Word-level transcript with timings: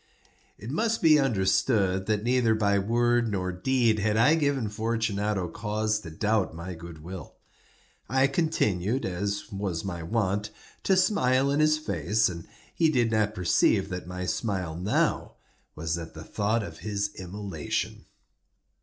It 0.57 0.71
must 0.71 1.03
be 1.03 1.19
understood, 1.19 2.07
that 2.07 2.23
neither 2.23 2.55
by 2.55 2.79
word 2.79 3.29
nor 3.31 3.51
deed 3.51 3.99
had 3.99 4.17
I 4.17 4.33
given 4.33 4.67
Fortunato 4.67 5.47
cause 5.47 5.99
to 5.99 6.09
doubt 6.09 6.55
my 6.55 6.73
good 6.73 7.03
will. 7.03 7.35
I 8.09 8.25
continued, 8.25 9.05
as 9.05 9.51
was 9.51 9.85
my 9.85 10.01
wont, 10.01 10.49
to 10.85 10.97
smile 10.97 11.51
in 11.51 11.59
his 11.59 11.77
face, 11.77 12.29
and 12.29 12.47
he 12.73 12.89
did 12.89 13.11
not 13.11 13.35
perceive 13.35 13.89
that 13.89 14.07
my 14.07 14.25
smile 14.25 14.75
now 14.75 15.35
was 15.75 15.95
at 15.99 16.15
the 16.15 16.23
thought 16.23 16.63
of 16.63 16.79
his 16.79 17.11
immolation. 17.19 18.05